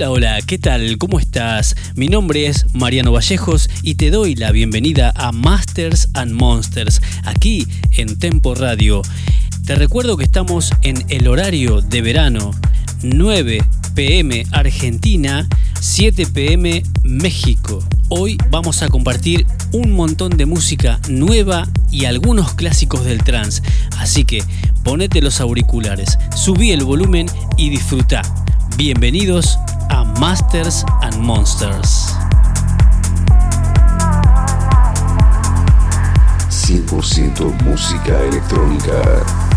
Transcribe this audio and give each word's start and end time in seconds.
Hola, 0.00 0.12
hola, 0.12 0.38
¿qué 0.46 0.56
tal? 0.56 0.96
¿Cómo 0.96 1.18
estás? 1.18 1.76
Mi 1.94 2.08
nombre 2.08 2.46
es 2.46 2.64
Mariano 2.72 3.12
Vallejos 3.12 3.68
y 3.82 3.96
te 3.96 4.10
doy 4.10 4.34
la 4.34 4.50
bienvenida 4.50 5.12
a 5.14 5.30
Masters 5.30 6.08
and 6.14 6.32
Monsters, 6.32 7.02
aquí 7.24 7.66
en 7.90 8.18
Tempo 8.18 8.54
Radio. 8.54 9.02
Te 9.66 9.74
recuerdo 9.74 10.16
que 10.16 10.24
estamos 10.24 10.72
en 10.80 11.04
el 11.10 11.28
horario 11.28 11.82
de 11.82 12.00
verano, 12.00 12.52
9 13.02 13.62
pm 13.94 14.46
Argentina, 14.52 15.46
7 15.78 16.28
pm 16.32 16.82
México. 17.02 17.86
Hoy 18.08 18.38
vamos 18.48 18.80
a 18.80 18.88
compartir 18.88 19.44
un 19.72 19.92
montón 19.92 20.38
de 20.38 20.46
música 20.46 20.98
nueva 21.10 21.68
y 21.90 22.06
algunos 22.06 22.54
clásicos 22.54 23.04
del 23.04 23.22
trance, 23.22 23.60
así 23.98 24.24
que 24.24 24.42
ponete 24.82 25.20
los 25.20 25.42
auriculares, 25.42 26.16
subí 26.34 26.70
el 26.70 26.84
volumen 26.84 27.26
y 27.58 27.68
disfruta. 27.68 28.22
Bienvenidos 28.78 29.58
Masters 30.20 30.84
and 31.00 31.16
Monsters. 31.16 32.14
100% 36.68 37.62
música 37.64 38.22
electrónica. 38.26 39.49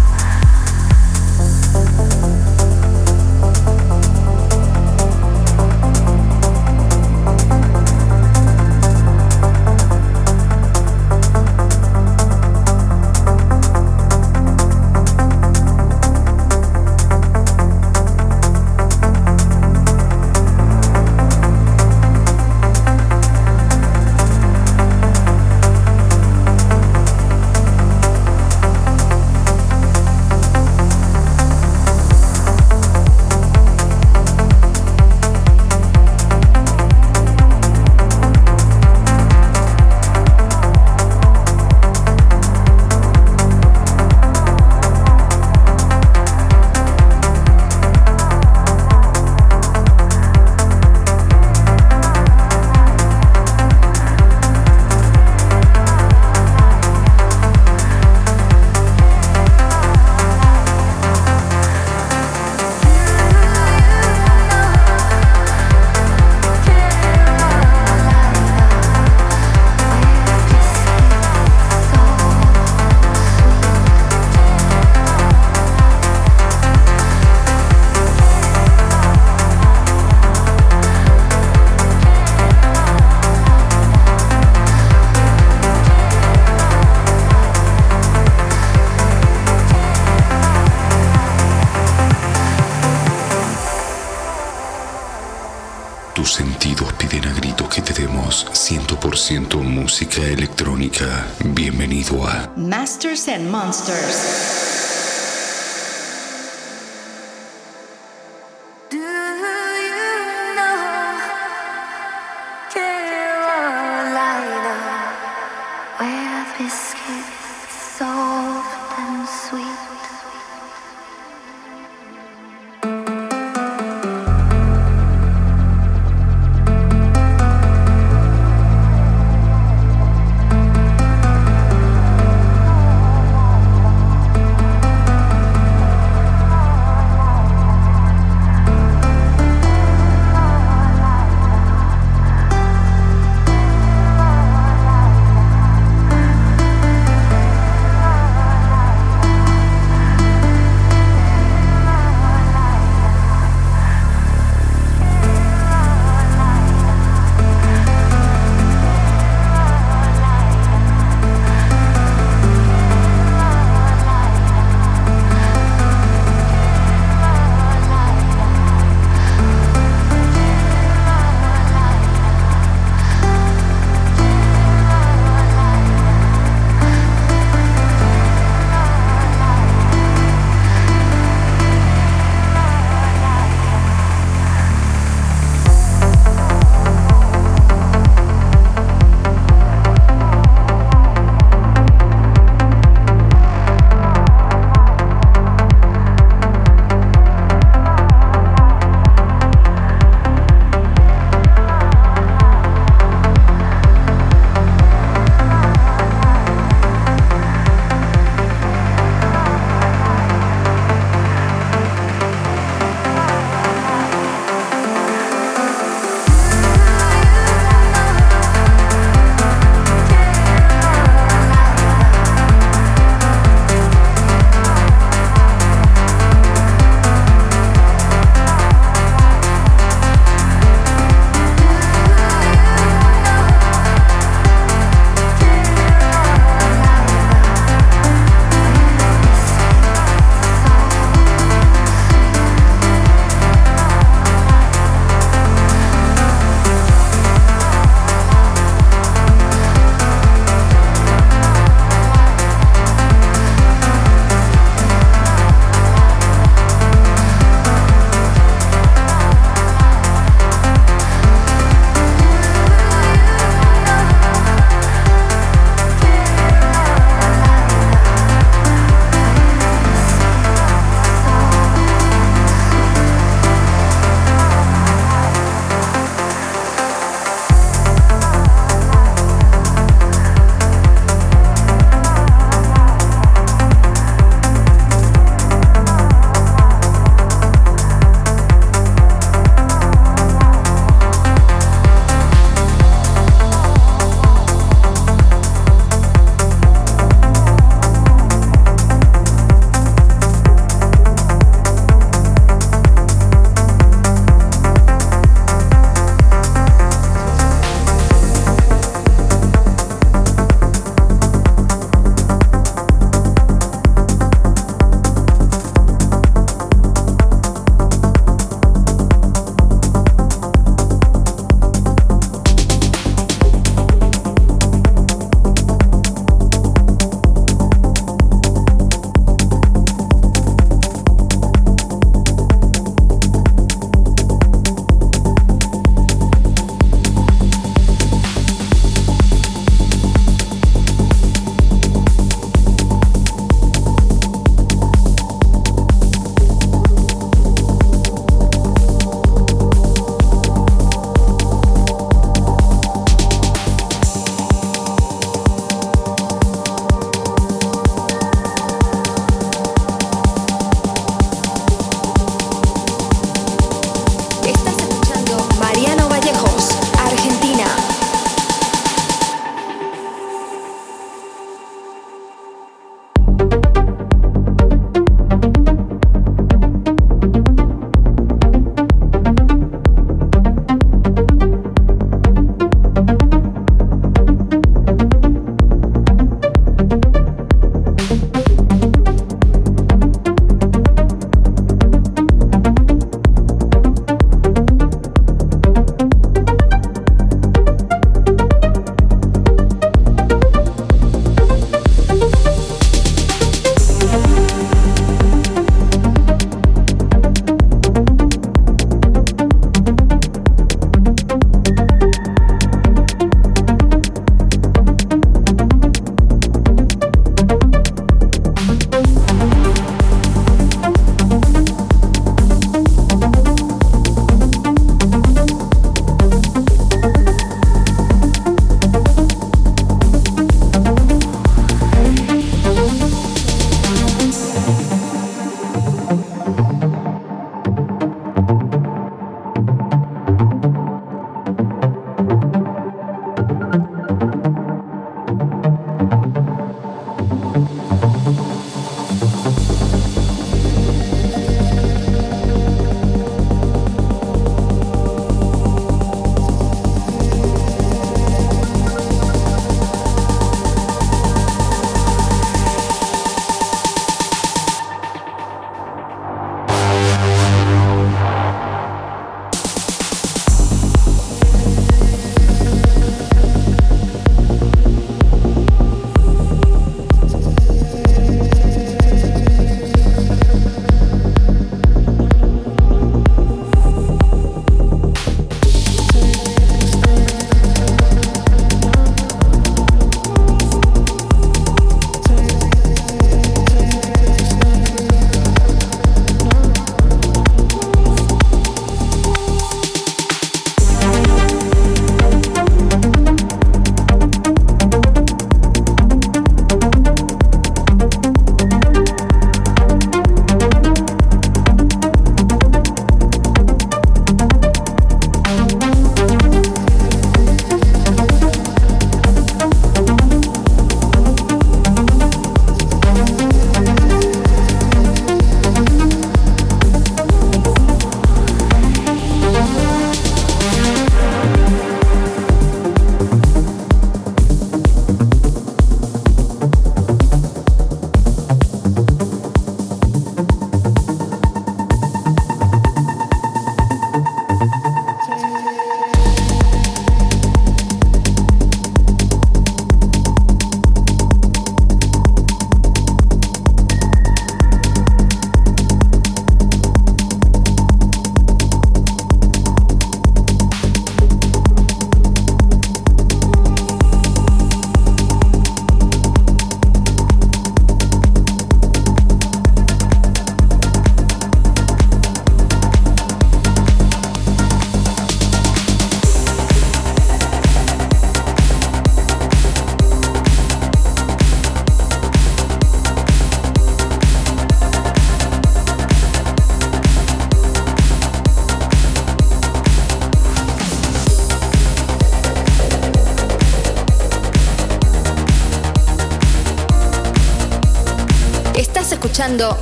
monster. 103.73 104.02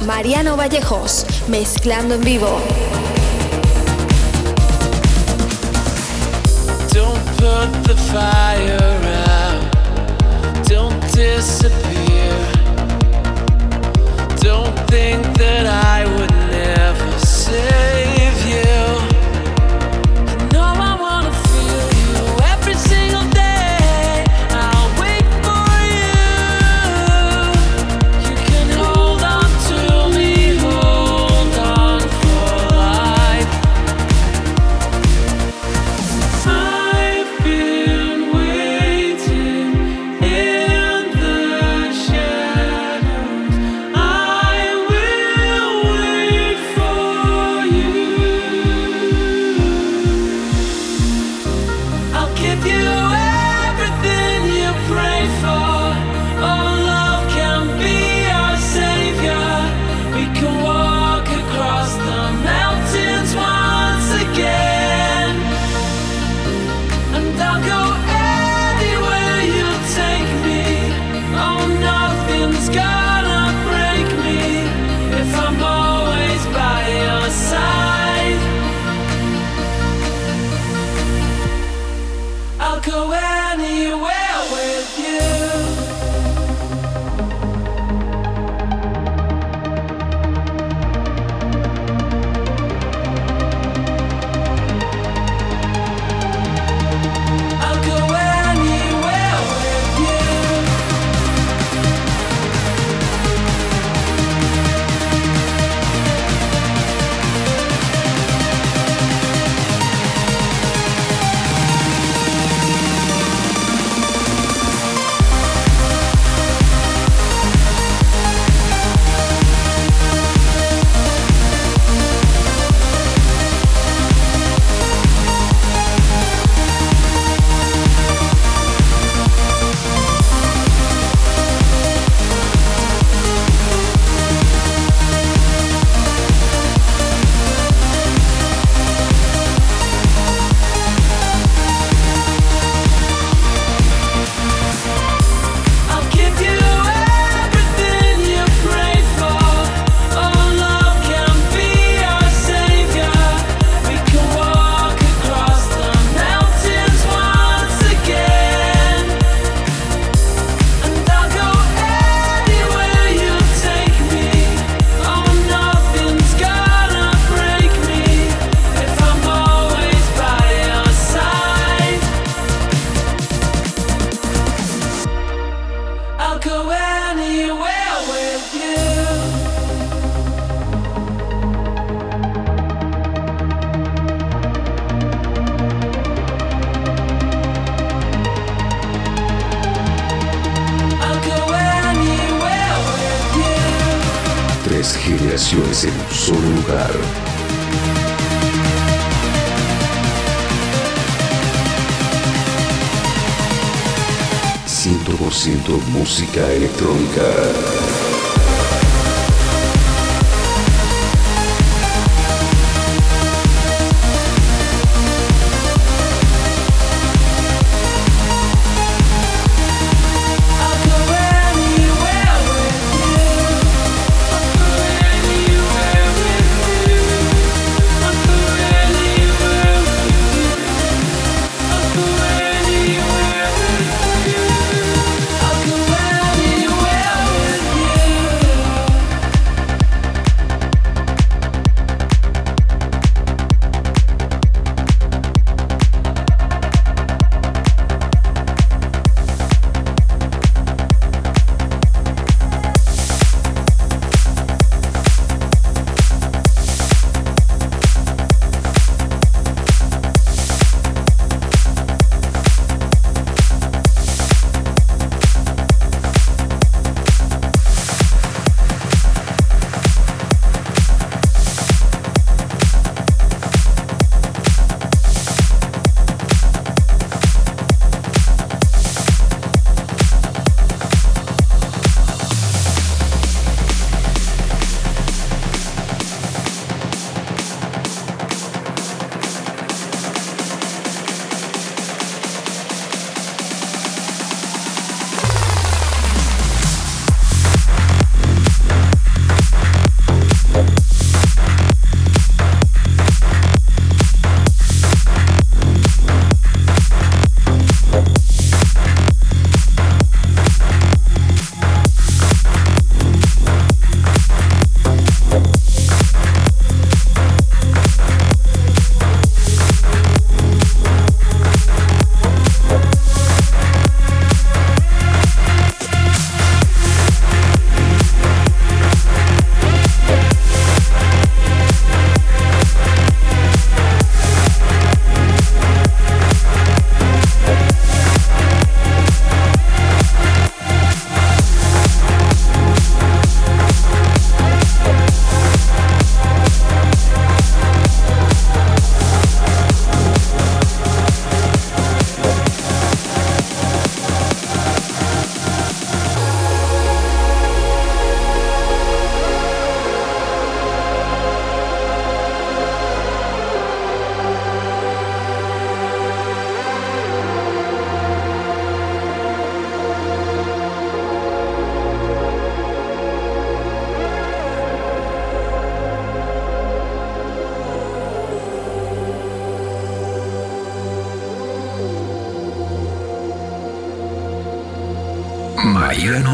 Mariano 0.06 0.58
Vallejos, 0.58 1.26
mezclando 1.48 2.16
en 2.16 2.22
vivo. 2.22 2.62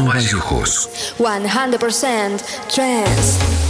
Mariano 0.08 0.38
Vallejos. 0.38 0.88
100% 1.18 2.40
trance. 2.68 3.67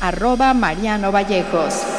Arroba 0.00 0.54
Mariano 0.54 1.10
Vallejos. 1.12 1.95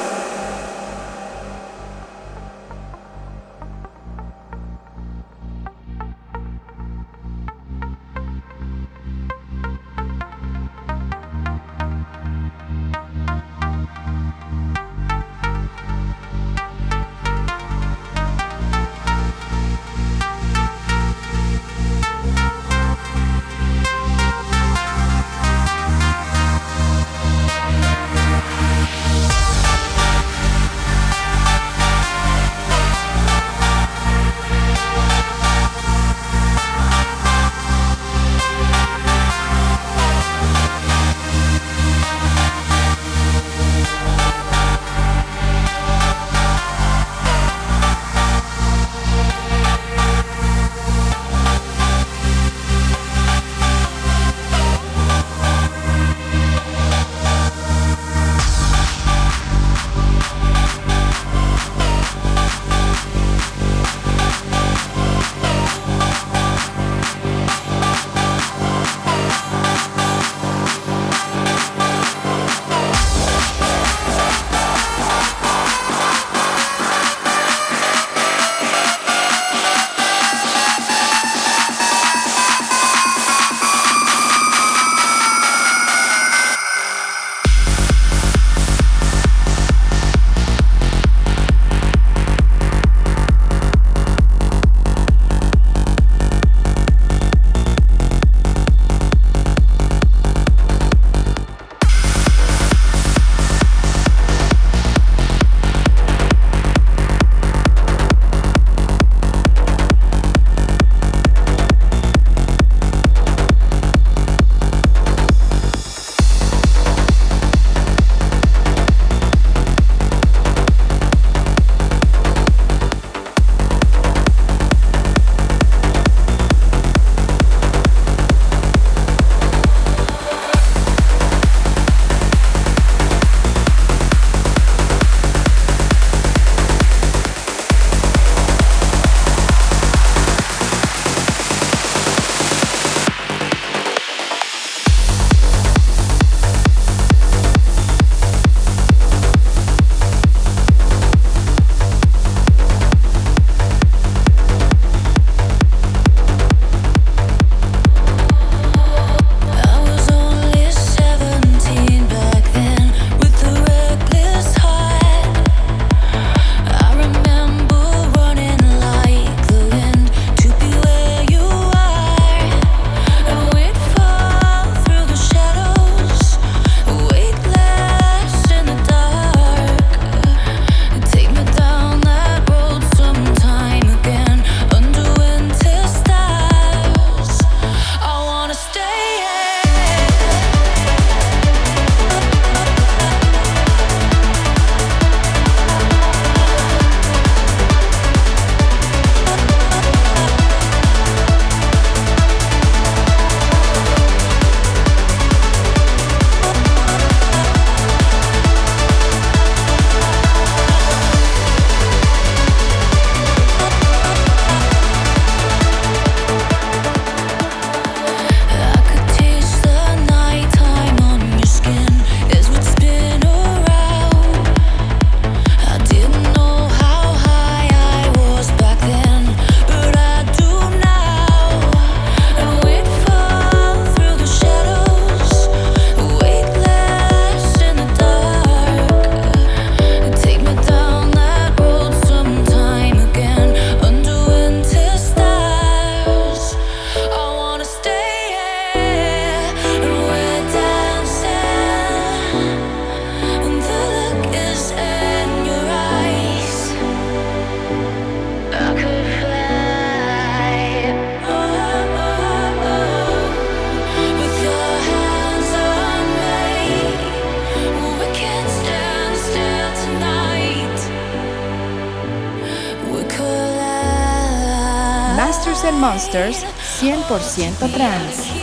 Monsters 275.77 276.43
100% 276.81 277.73
trans. 277.73 278.36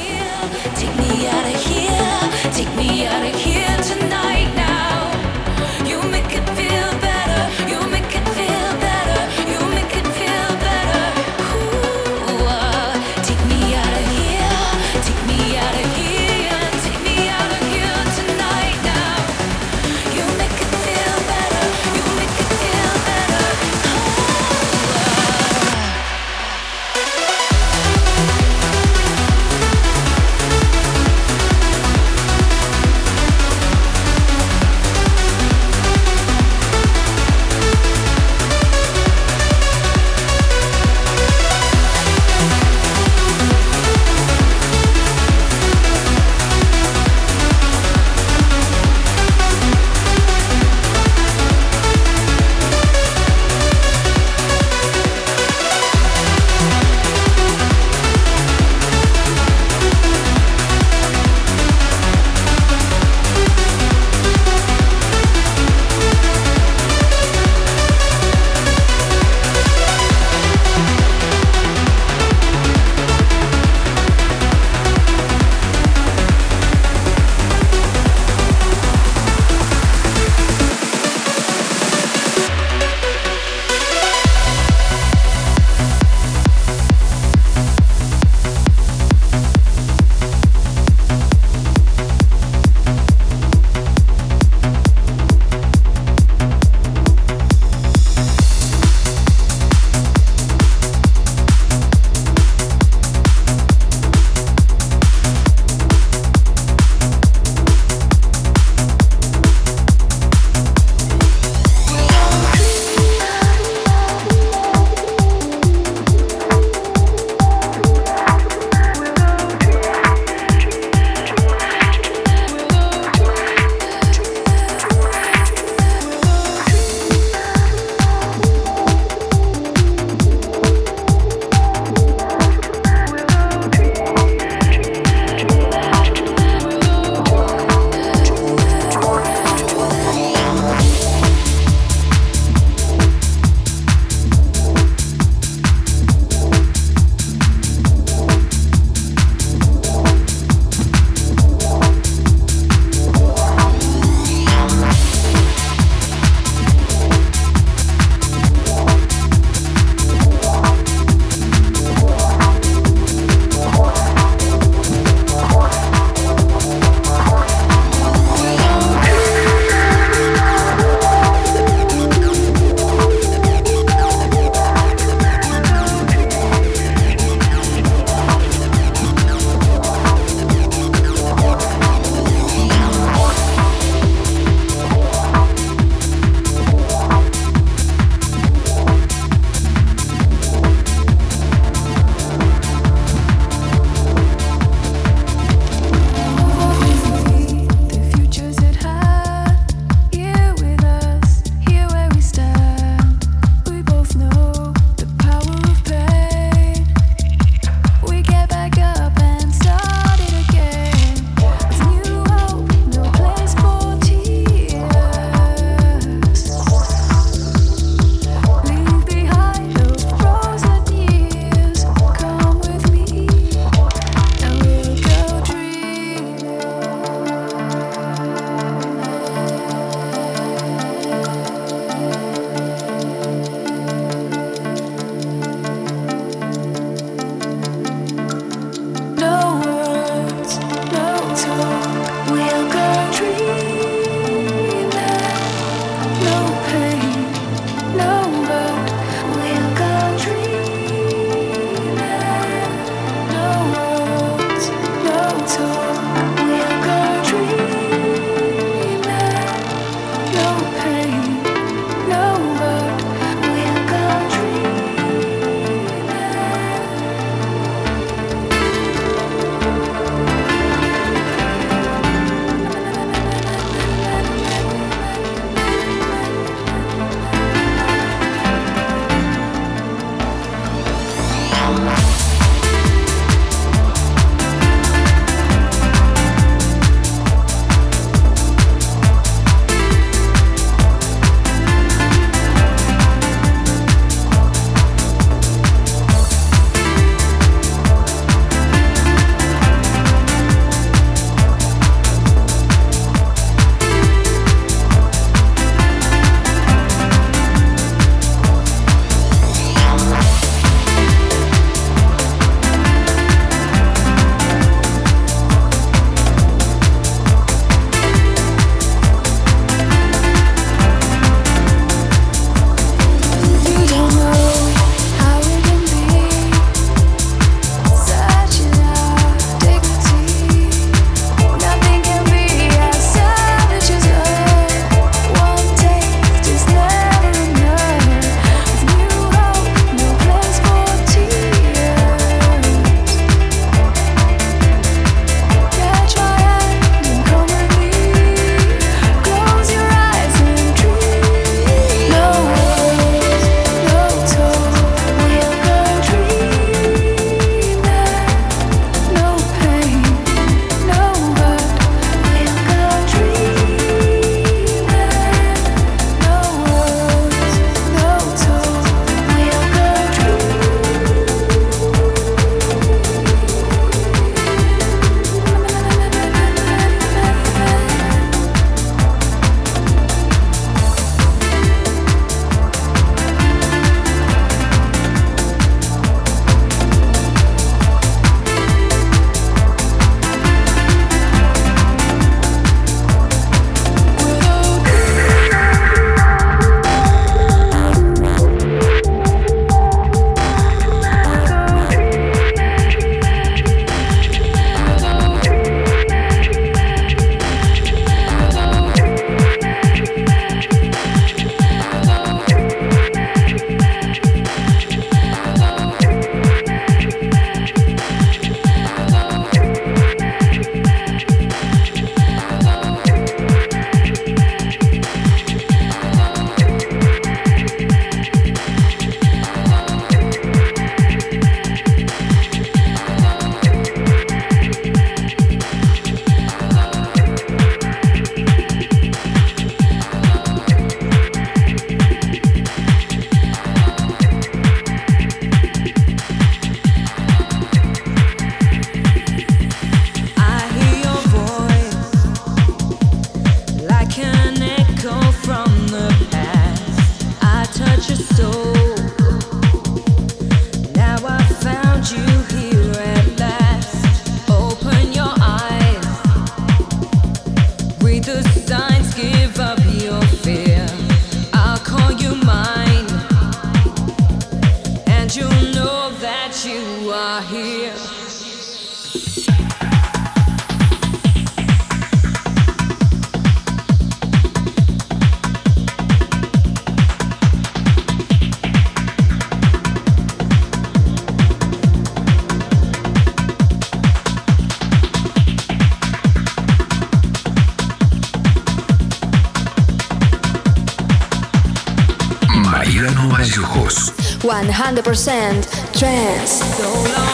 100% 504.85 505.65
trance. 505.99 506.63
So 506.77 507.34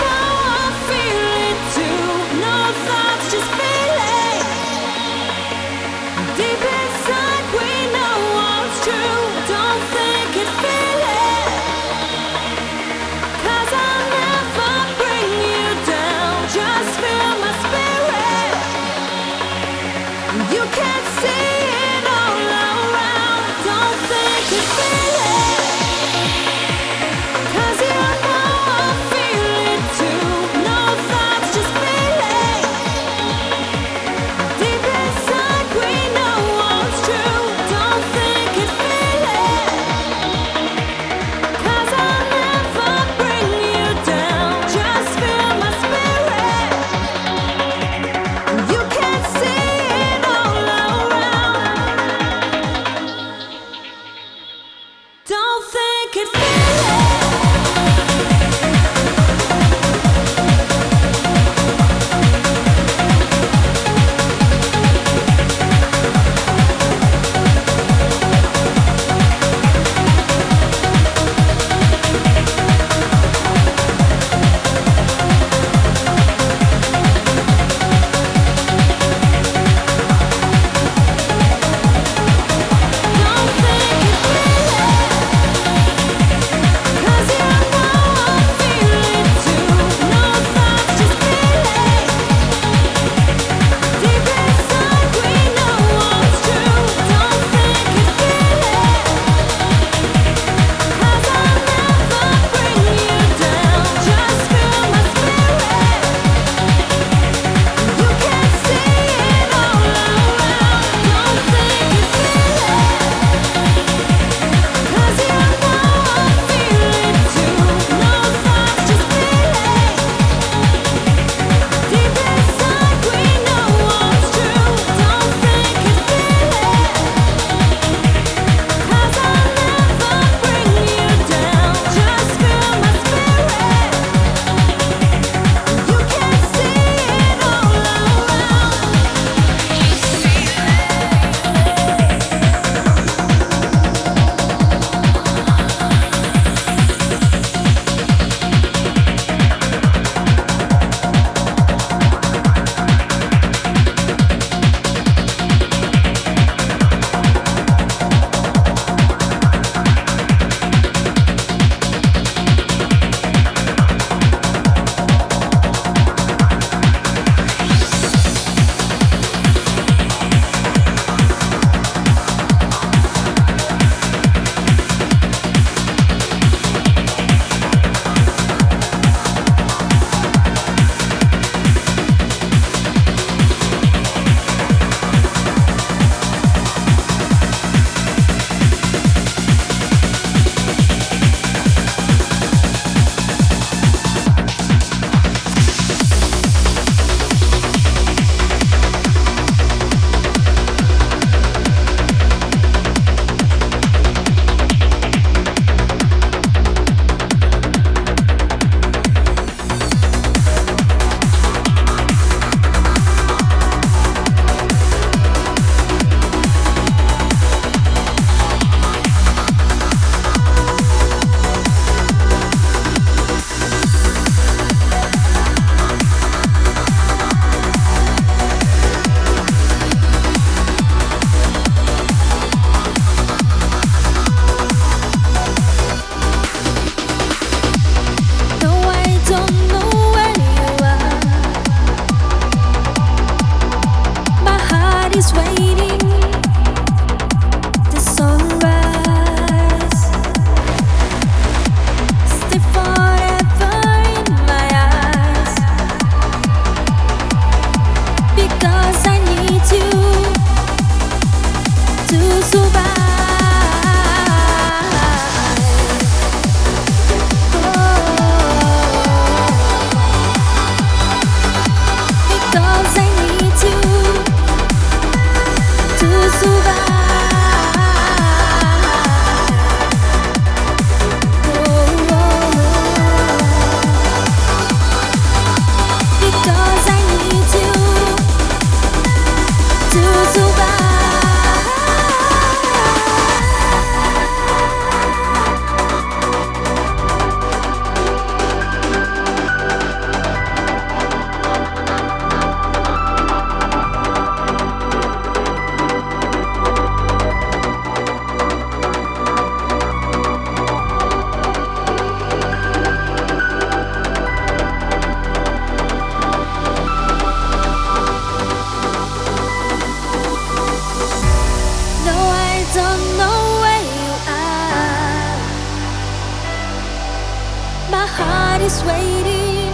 waiting. 328.85 329.73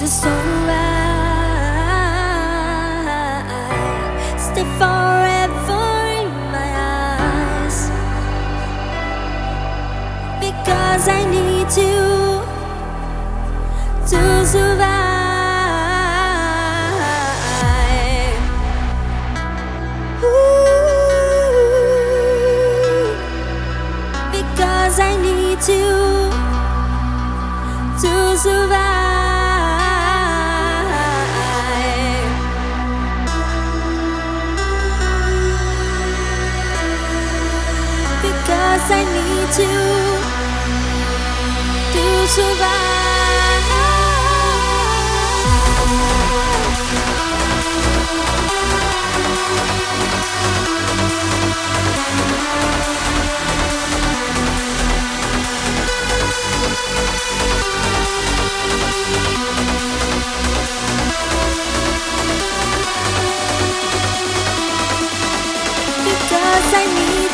The 0.00 0.06
sunrise 0.06 0.48
stay 4.46 4.66
forever 4.80 5.88
in 6.20 6.30
my 6.54 6.68
eyes. 6.88 7.78
Because 10.40 11.04
I 11.08 11.20
need 11.30 11.68
to 11.78 12.07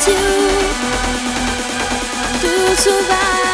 To, 0.01 0.11
to 2.41 2.77
survive. 2.77 3.54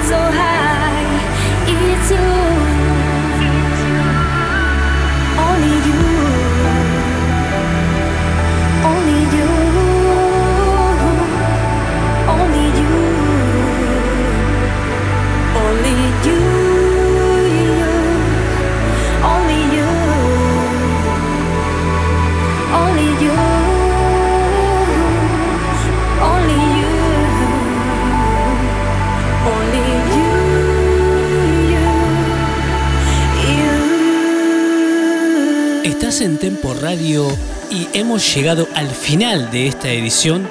En 36.19 36.37
Tempo 36.37 36.73
Radio 36.73 37.25
y 37.69 37.87
hemos 37.93 38.35
llegado 38.35 38.67
al 38.75 38.89
final 38.89 39.49
de 39.49 39.67
esta 39.67 39.89
edición. 39.93 40.45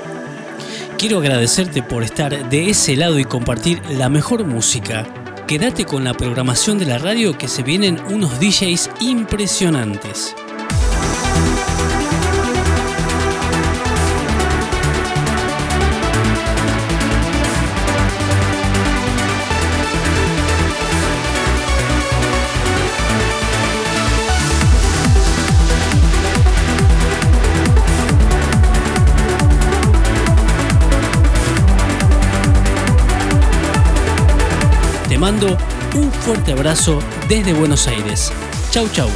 Quiero 0.96 1.18
agradecerte 1.18 1.82
por 1.82 2.02
estar 2.02 2.48
de 2.48 2.70
ese 2.70 2.96
lado 2.96 3.18
y 3.18 3.24
compartir 3.24 3.82
la 3.90 4.08
mejor 4.08 4.46
música. 4.46 5.06
Quédate 5.46 5.84
con 5.84 6.02
la 6.02 6.14
programación 6.14 6.78
de 6.78 6.86
la 6.86 6.96
radio 6.96 7.36
que 7.36 7.46
se 7.46 7.62
vienen 7.62 8.00
unos 8.08 8.40
DJs 8.40 8.88
impresionantes. 9.00 10.34
Un 35.48 36.12
fuerte 36.12 36.52
abrazo 36.52 36.98
desde 37.28 37.52
Buenos 37.52 37.86
Aires. 37.86 38.32
Chau 38.70 38.88
chau. 38.92 39.08